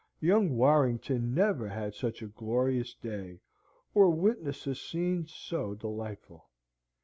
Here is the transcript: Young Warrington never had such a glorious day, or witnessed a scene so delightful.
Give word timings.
Young 0.19 0.57
Warrington 0.57 1.35
never 1.35 1.67
had 1.67 1.93
such 1.93 2.23
a 2.23 2.27
glorious 2.27 2.95
day, 2.95 3.39
or 3.93 4.09
witnessed 4.09 4.65
a 4.65 4.73
scene 4.73 5.27
so 5.27 5.75
delightful. 5.75 6.49